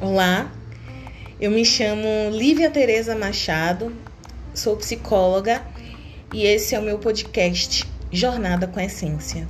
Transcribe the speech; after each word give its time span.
Olá, 0.00 0.50
eu 1.38 1.50
me 1.50 1.66
chamo 1.66 2.30
Lívia 2.32 2.70
Tereza 2.70 3.14
Machado, 3.14 3.94
sou 4.54 4.74
psicóloga 4.78 5.62
e 6.32 6.46
esse 6.46 6.74
é 6.74 6.80
o 6.80 6.82
meu 6.82 6.98
podcast 6.98 7.86
Jornada 8.10 8.66
com 8.66 8.80
Essência. 8.80 9.46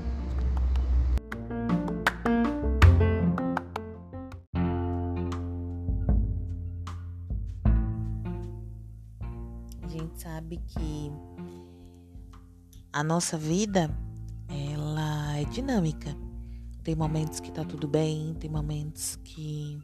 A 9.80 9.86
gente 9.86 10.20
sabe 10.20 10.60
que 10.66 11.12
a 12.92 13.04
nossa 13.04 13.38
vida 13.38 13.96
ela 14.48 15.36
é 15.36 15.44
dinâmica. 15.44 16.16
Tem 16.82 16.94
momentos 16.94 17.40
que 17.40 17.52
tá 17.52 17.64
tudo 17.64 17.86
bem, 17.86 18.34
tem 18.40 18.50
momentos 18.50 19.18
que 19.22 19.78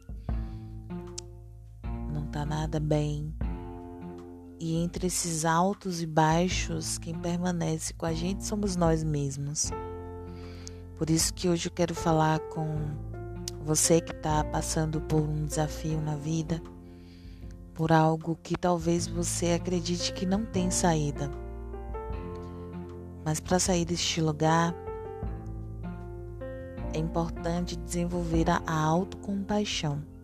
não 2.11 2.25
tá 2.27 2.45
nada 2.45 2.79
bem. 2.79 3.33
E 4.59 4.75
entre 4.77 5.07
esses 5.07 5.45
altos 5.45 6.01
e 6.01 6.05
baixos, 6.05 6.97
quem 6.97 7.13
permanece 7.13 7.93
com 7.93 8.05
a 8.05 8.13
gente 8.13 8.45
somos 8.45 8.75
nós 8.75 9.03
mesmos. 9.03 9.69
Por 10.97 11.09
isso 11.09 11.33
que 11.33 11.47
hoje 11.49 11.67
eu 11.67 11.73
quero 11.73 11.93
falar 11.93 12.39
com 12.39 12.65
você 13.63 13.99
que 13.99 14.13
está 14.13 14.43
passando 14.43 15.01
por 15.01 15.21
um 15.21 15.45
desafio 15.45 15.99
na 16.01 16.15
vida, 16.15 16.61
por 17.73 17.91
algo 17.91 18.39
que 18.41 18.55
talvez 18.57 19.05
você 19.05 19.51
acredite 19.51 20.13
que 20.13 20.25
não 20.25 20.45
tem 20.45 20.71
saída. 20.71 21.29
Mas 23.25 23.39
para 23.39 23.59
sair 23.59 23.83
deste 23.83 24.21
lugar, 24.21 24.73
é 26.93 26.97
importante 26.97 27.75
desenvolver 27.75 28.45
a 28.49 28.61
autocompaixão 28.65 30.15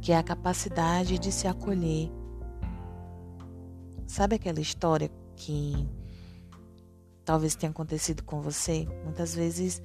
que 0.00 0.12
é 0.12 0.18
a 0.18 0.22
capacidade 0.22 1.18
de 1.18 1.30
se 1.30 1.46
acolher. 1.46 2.10
Sabe 4.06 4.36
aquela 4.36 4.60
história 4.60 5.10
que 5.36 5.88
talvez 7.24 7.54
tenha 7.54 7.70
acontecido 7.70 8.24
com 8.24 8.40
você? 8.40 8.88
Muitas 9.04 9.34
vezes, 9.34 9.82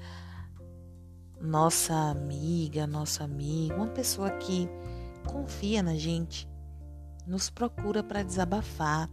nossa 1.40 1.94
amiga, 1.94 2.88
nosso 2.88 3.22
amigo, 3.22 3.76
uma 3.76 3.88
pessoa 3.88 4.32
que 4.32 4.68
confia 5.28 5.84
na 5.84 5.96
gente, 5.96 6.48
nos 7.28 7.50
procura 7.50 8.04
para 8.04 8.24
desabafar, 8.24 9.10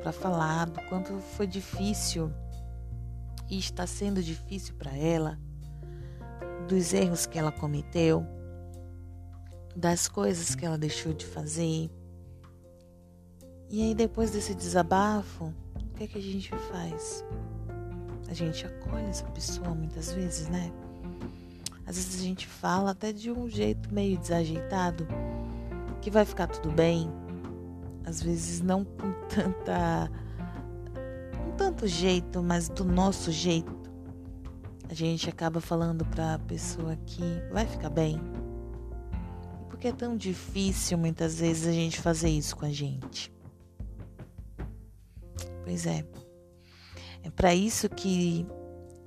para 0.00 0.12
falar 0.12 0.66
do 0.66 0.80
quanto 0.88 1.18
foi 1.36 1.46
difícil 1.46 2.32
e 3.48 3.58
está 3.58 3.86
sendo 3.86 4.22
difícil 4.22 4.74
para 4.74 4.96
ela, 4.96 5.38
dos 6.68 6.92
erros 6.92 7.26
que 7.26 7.38
ela 7.38 7.52
cometeu 7.52 8.24
das 9.74 10.08
coisas 10.08 10.54
que 10.54 10.64
ela 10.64 10.78
deixou 10.78 11.12
de 11.12 11.26
fazer. 11.26 11.90
E 13.68 13.82
aí, 13.82 13.94
depois 13.94 14.30
desse 14.30 14.54
desabafo, 14.54 15.52
o 15.76 15.94
que 15.94 16.04
é 16.04 16.06
que 16.06 16.18
a 16.18 16.22
gente 16.22 16.50
faz? 16.50 17.24
A 18.28 18.34
gente 18.34 18.66
acolhe 18.66 19.06
essa 19.06 19.26
pessoa 19.26 19.74
muitas 19.74 20.12
vezes, 20.12 20.48
né? 20.48 20.72
Às 21.86 21.96
vezes 21.96 22.20
a 22.20 22.24
gente 22.24 22.46
fala 22.46 22.92
até 22.92 23.12
de 23.12 23.30
um 23.30 23.48
jeito 23.48 23.92
meio 23.92 24.16
desajeitado, 24.18 25.06
que 26.00 26.10
vai 26.10 26.24
ficar 26.24 26.46
tudo 26.46 26.70
bem. 26.70 27.10
Às 28.10 28.22
vezes 28.22 28.60
não 28.60 28.84
com 28.84 29.12
tanta 29.28 30.10
com 31.38 31.52
tanto 31.56 31.86
jeito, 31.86 32.42
mas 32.42 32.68
do 32.68 32.84
nosso 32.84 33.32
jeito. 33.32 33.80
A 34.88 34.94
gente 34.94 35.30
acaba 35.30 35.60
falando 35.60 36.04
para 36.04 36.34
a 36.34 36.38
pessoa 36.38 36.96
que 37.06 37.22
vai 37.52 37.66
ficar 37.66 37.90
bem, 37.90 38.20
que 39.80 39.88
é 39.88 39.92
tão 39.92 40.14
difícil 40.14 40.98
muitas 40.98 41.40
vezes 41.40 41.66
a 41.66 41.72
gente 41.72 41.98
fazer 42.00 42.28
isso 42.28 42.54
com 42.54 42.66
a 42.66 42.70
gente? 42.70 43.32
Pois 45.64 45.86
é. 45.86 46.04
É 47.22 47.30
para 47.30 47.54
isso 47.54 47.88
que 47.88 48.46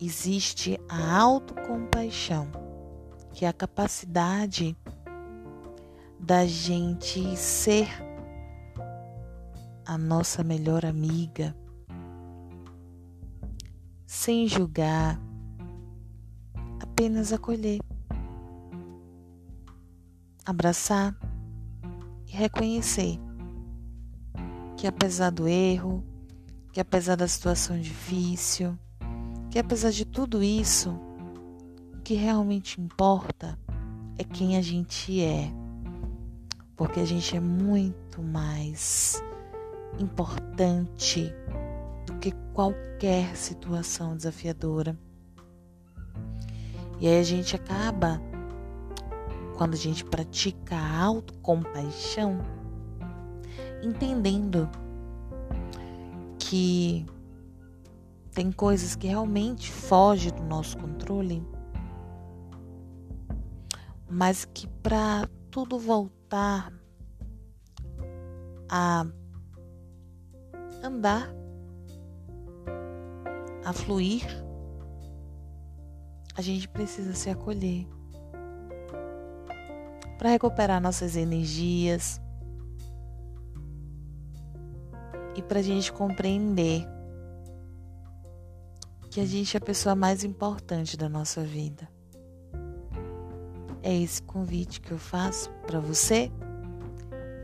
existe 0.02 0.80
a 0.90 1.16
autocompaixão, 1.16 2.52
que 3.34 3.46
é 3.46 3.48
a 3.48 3.54
capacidade 3.54 4.76
da 6.20 6.46
gente 6.48 7.38
ser 7.38 7.88
a 9.86 9.98
nossa 9.98 10.44
melhor 10.44 10.86
amiga, 10.86 11.56
sem 14.06 14.48
julgar, 14.48 15.20
apenas 16.80 17.34
acolher 17.34 17.80
abraçar 20.46 21.16
e 22.28 22.32
reconhecer 22.32 23.20
que 24.78 24.88
apesar 24.88 25.30
do 25.30 25.48
erro, 25.48 26.04
que 26.74 26.80
apesar 26.80 27.16
da 27.16 27.28
situação 27.28 27.80
difícil, 27.80 28.78
que 29.50 29.58
apesar 29.58 29.92
de 29.92 30.04
tudo 30.04 30.44
isso, 30.44 30.90
o 31.94 32.02
que 32.04 32.16
realmente 32.16 32.82
importa 32.82 33.58
é 34.18 34.24
quem 34.24 34.58
a 34.58 34.62
gente 34.62 35.22
é. 35.22 35.50
Porque 36.76 37.00
a 37.00 37.06
gente 37.06 37.36
é 37.36 37.40
muito 37.40 38.22
mais 38.22 39.24
importante 40.00 41.34
do 42.06 42.14
que 42.20 42.32
qualquer 42.54 43.36
situação 43.36 44.16
desafiadora. 44.16 44.98
E 47.00 47.08
aí 47.08 47.20
a 47.20 47.24
gente 47.24 47.56
acaba 47.56 48.22
quando 49.58 49.74
a 49.74 49.78
gente 49.78 50.04
pratica 50.04 50.76
a 50.76 51.04
autocompaixão, 51.04 52.40
entendendo 53.84 54.70
que 56.40 57.06
tem 58.32 58.52
coisas 58.52 58.96
que 58.96 59.08
realmente 59.08 59.72
fogem 59.72 60.32
do 60.34 60.44
nosso 60.44 60.78
controle, 60.78 61.46
mas 64.10 64.46
que 64.46 64.68
para 64.68 65.28
tudo 65.52 65.78
voltar 65.78 66.74
a 68.68 69.06
andar, 70.84 71.34
a 73.64 73.72
fluir, 73.72 74.26
a 76.36 76.42
gente 76.42 76.68
precisa 76.68 77.14
se 77.14 77.30
acolher 77.30 77.88
para 80.18 80.30
recuperar 80.30 80.82
nossas 80.82 81.16
energias 81.16 82.22
e 85.36 85.42
para 85.42 85.60
a 85.60 85.64
gente 85.64 85.92
compreender 85.92 86.86
que 89.10 89.22
a 89.22 89.26
gente 89.26 89.56
é 89.56 89.60
a 89.60 89.62
pessoa 89.62 89.96
mais 89.96 90.24
importante 90.24 90.98
da 90.98 91.08
nossa 91.08 91.44
vida. 91.44 91.88
É 93.82 93.96
esse 93.96 94.22
convite 94.22 94.82
que 94.82 94.92
eu 94.92 94.98
faço 94.98 95.50
para 95.68 95.80
você, 95.80 96.32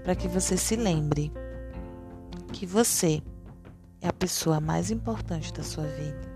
para 0.03 0.15
que 0.15 0.27
você 0.27 0.57
se 0.57 0.75
lembre 0.75 1.31
que 2.51 2.65
você 2.65 3.21
é 4.01 4.07
a 4.07 4.13
pessoa 4.13 4.59
mais 4.59 4.91
importante 4.91 5.53
da 5.53 5.63
sua 5.63 5.83
vida. 5.83 6.29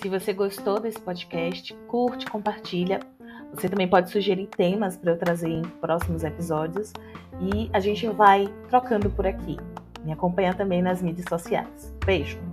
Se 0.00 0.08
você 0.08 0.32
gostou 0.32 0.80
desse 0.80 1.00
podcast, 1.00 1.74
curte, 1.88 2.24
compartilha. 2.26 3.00
Você 3.52 3.68
também 3.68 3.88
pode 3.88 4.10
sugerir 4.10 4.46
temas 4.46 4.96
para 4.96 5.12
eu 5.12 5.18
trazer 5.18 5.48
em 5.48 5.62
próximos 5.62 6.22
episódios 6.22 6.92
e 7.40 7.68
a 7.72 7.80
gente 7.80 8.06
vai 8.08 8.48
trocando 8.68 9.10
por 9.10 9.26
aqui. 9.26 9.56
Me 10.04 10.12
acompanha 10.12 10.54
também 10.54 10.80
nas 10.80 11.02
mídias 11.02 11.26
sociais. 11.28 11.92
Beijo! 12.06 12.47